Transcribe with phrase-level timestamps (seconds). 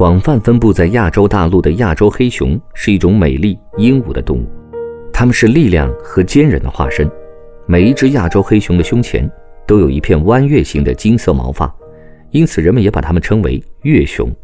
[0.00, 4.46] 广泛分布在亚洲大陆的亚洲黑熊是一种美丽英武的动物，
[5.12, 7.06] 它们是力量和坚韧的化身。
[7.66, 9.30] 每一只亚洲黑熊的胸前
[9.66, 11.70] 都有一片弯月形的金色毛发，
[12.30, 14.34] 因此人们也把它们称为月熊。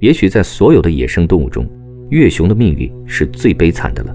[0.00, 1.66] 也许在所有的野生动物中，
[2.10, 4.14] 月熊的命运是最悲惨的了。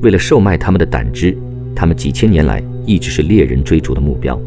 [0.00, 1.36] 为了售卖它们的胆汁，
[1.76, 4.40] 它们几千年来一直是猎人追逐的目标。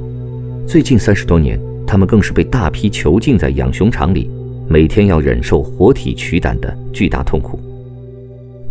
[0.65, 4.27] 最近三十多年，它们更是被大批囚禁在养熊场里，
[4.67, 7.59] 每天要忍受活体取胆的巨大痛苦。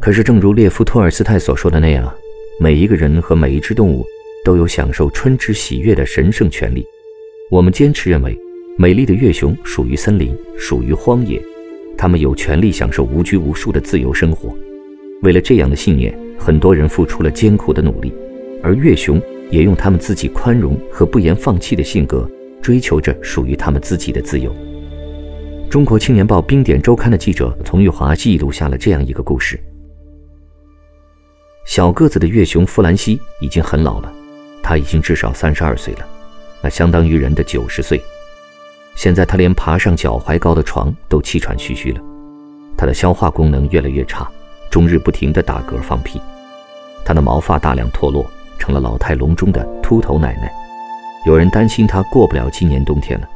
[0.00, 2.10] 可是，正如列夫·托尔斯泰所说的那样，
[2.58, 4.06] 每一个人和每一只动物
[4.44, 6.84] 都有享受春之喜悦的神圣权利。
[7.50, 8.38] 我们坚持认为，
[8.78, 11.40] 美丽的月熊属于森林，属于荒野。
[11.98, 14.56] 他们有权利享受无拘无束的自由生活。
[15.20, 18.10] 为了这样的信念，很多人付出了艰苦的努力，
[18.62, 22.26] 而月熊也用他们自己宽容和不言放弃的性格，
[22.62, 24.50] 追求着属于他们自己的自由。
[25.70, 29.56] 中国青年报冰点周刊的记者丛玉华记录下了这样一个故事：
[31.64, 34.12] 小个子的月熊弗兰西已经很老了，
[34.64, 36.04] 他已经至少三十二岁了，
[36.60, 38.02] 那相当于人的九十岁。
[38.96, 42.00] 现在他连爬上脚踝高的床都气喘吁吁了，
[42.76, 44.28] 他的消化功能越来越差，
[44.70, 46.20] 终日不停地打嗝放屁，
[47.04, 50.52] 他的毛发大量脱落，成了老态龙钟的秃头奶奶。
[51.24, 53.28] 有人担心他过不了今年冬天了。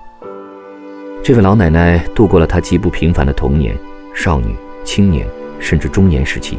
[1.25, 3.75] 这位老奶奶度过了她极不平凡的童年、
[4.15, 5.27] 少女、青年，
[5.59, 6.59] 甚至中年时期。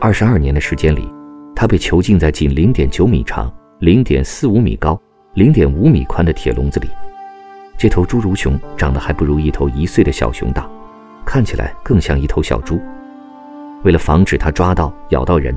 [0.00, 1.06] 二十二年的时间里，
[1.54, 4.98] 她被囚禁在仅零点九米长、零点四五米高、
[5.34, 6.88] 零点五米宽的铁笼子里。
[7.76, 10.66] 这头侏儒熊长得还不如一头一岁的小熊大，
[11.26, 12.80] 看起来更像一头小猪。
[13.84, 15.54] 为了防止它抓到、咬到人，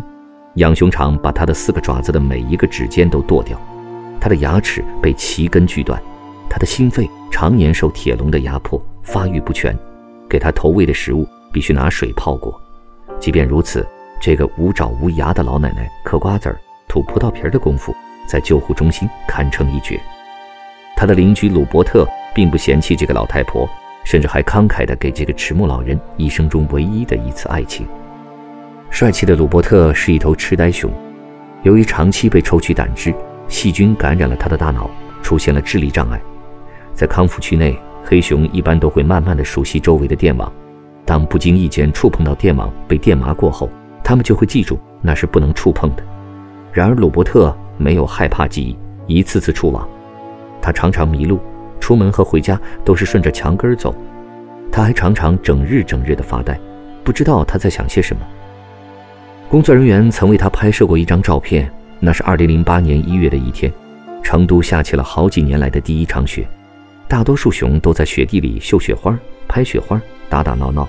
[0.56, 3.58] 养熊场把它的四个爪子的每一个指尖都剁掉，
[4.19, 5.97] 它的牙齿被齐根锯断，
[6.51, 9.73] 他的心肺常年受铁笼的压迫，发育不全。
[10.29, 12.59] 给他投喂的食物必须拿水泡过。
[13.22, 13.88] 即便如此，
[14.22, 16.59] 这个无爪无牙的老奶奶嗑瓜子儿、
[16.90, 17.95] 吐葡萄皮儿的功夫，
[18.28, 19.97] 在救护中心堪称一绝。
[20.97, 23.66] 他的邻居鲁伯特并不嫌弃这个老太婆，
[24.03, 27.88] 甚至还慷慨地给这个迟暮老人一生中唯一的一次爱情。
[28.90, 30.91] 帅气的鲁伯特是一头痴呆熊，
[31.63, 33.13] 由于长期被抽取胆汁，
[33.47, 34.90] 细菌感染了他的大脑，
[35.23, 36.22] 出现了智力障碍。
[37.01, 37.75] 在康复区内，
[38.06, 40.53] 黑熊一般都会慢慢地熟悉周围的电网，
[41.03, 43.67] 当不经意间触碰到电网被电麻过后，
[44.03, 46.03] 他们就会记住那是不能触碰的。
[46.72, 48.78] 然而鲁伯特没有害怕记忆，
[49.16, 49.90] 一次次触网。
[50.61, 51.40] 他常常迷路，
[51.79, 53.95] 出门和回家都是顺着墙根走。
[54.72, 56.56] 他还常常整日整日的发呆，
[57.03, 58.22] 不知道他在想些什么。
[59.50, 61.67] 工作人员曾为他拍摄过一张照片，
[62.00, 63.73] 那是2008年1月的一天，
[64.22, 66.47] 成都下起了好几年来的第一场雪，
[67.11, 70.88] 大多数熊都在雪地里绣雪花、拍雪花、打打闹闹，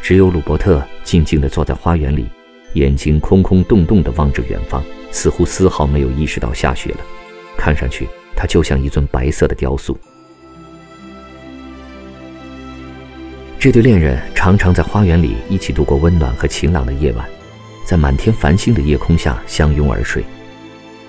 [0.00, 2.26] 只有鲁伯特静静地坐在花园里，
[2.74, 4.80] 眼睛空空洞洞地望着远方，
[5.10, 6.98] 似乎丝毫没有意识到下雪了，
[7.56, 8.06] 看上去。
[8.36, 9.98] 它就像一尊白色的雕塑。
[13.58, 17.28] 这对恋人常常在花园里一起度过温暖和晴朗的夜晚，
[17.84, 20.22] 在满天繁星的夜空下相拥而睡。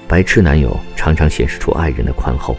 [0.07, 2.57] 白痴男友常常显示出爱人的宽厚。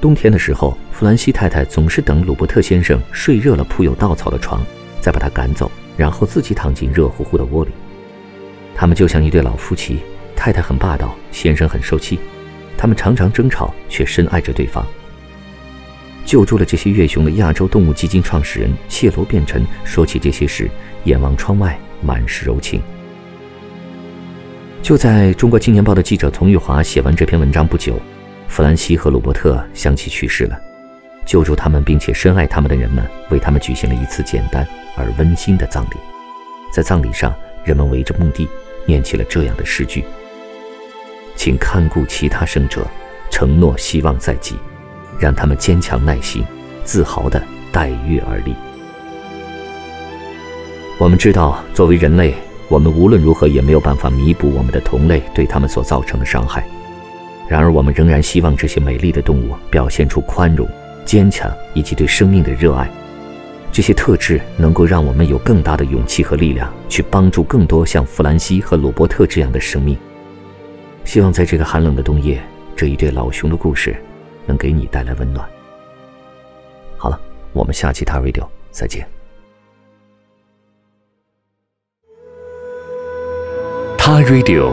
[0.00, 4.64] 冬天的时候，弗兰西太太总是等鲁伯特先生睡热了铺有稻草的床，
[5.00, 7.70] 再把他赶走，然后自己躺进热乎乎的窝里。
[8.74, 10.00] 他们就像一对老夫妻，
[10.36, 12.18] 太太很霸道，先生很受气。
[12.76, 14.84] 他们常常争吵，却深爱着对方。
[16.24, 20.68] 救助了这些月熊的亚洲动物基金创始人谢罗变臣说起这些时，
[21.04, 22.82] 眼望窗外，满是柔情。
[24.82, 27.98] 就在中国青年报的记者丛玉华写完这篇文章不久，
[28.48, 30.58] 弗兰西和鲁伯特相继去世了。
[31.26, 35.96] 救助他们并且深爱他们的人们，为他们举行了一次简单而温馨的葬礼。
[36.70, 38.46] 在葬礼上，人们围着墓地，
[38.84, 40.04] 念起了这样的诗句。
[41.34, 42.86] 请看顾其他生者，
[43.30, 44.56] 承诺希望在即，
[45.18, 46.44] 让他们坚强耐心，
[46.84, 47.42] 自豪地
[47.72, 48.54] 待月而立。
[50.98, 52.34] 我们知道，作为人类，
[52.68, 56.64] 我们无论如何也没有办法弥补我们的同类对他们所造成的伤害。
[57.48, 60.66] 然而，我们仍然希望这些美丽的动物表现出宽容，
[61.04, 62.90] 坚强以及对生命的热爱。
[63.70, 69.96] 这些特质能够让我们有更大的勇气和力量，去帮助更多像弗兰西和鲁伯特这样的生命。
[71.04, 72.40] 希望在这个寒冷的冬夜，
[72.74, 73.94] 这一对老熊的故事
[74.46, 75.46] 能给你带来温暖。
[76.96, 77.20] 好了，
[77.52, 79.06] 我们下期 t Radio 再见。
[83.98, 84.72] 他 Radio，